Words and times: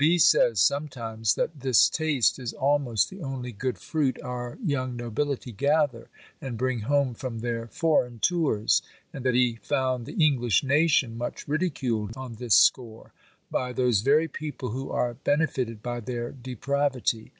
B. 0.03 0.17
says, 0.17 0.59
sometimes, 0.59 1.35
that 1.35 1.59
this 1.59 1.87
taste 1.87 2.39
is 2.39 2.53
almost 2.53 3.11
the 3.11 3.21
only 3.21 3.51
good 3.51 3.77
fruit 3.77 4.19
our 4.23 4.57
young 4.65 4.95
nobility 4.95 5.51
gather, 5.51 6.09
and 6.41 6.57
bring 6.57 6.79
home 6.79 7.13
from 7.13 7.37
their 7.37 7.67
foreign 7.67 8.17
tours; 8.17 8.81
and 9.13 9.23
that 9.23 9.35
he 9.35 9.59
found 9.61 10.07
the 10.07 10.13
English 10.17 10.63
nation 10.63 11.19
much 11.19 11.47
ridiculed 11.47 12.17
on 12.17 12.37
this 12.37 12.55
score, 12.55 13.13
by 13.51 13.71
those 13.71 14.01
very 14.01 14.27
people 14.27 14.69
who 14.69 14.89
are 14.89 15.13
benefited 15.13 15.83
by 15.83 15.99
their 15.99 16.31
depravity. 16.31 17.29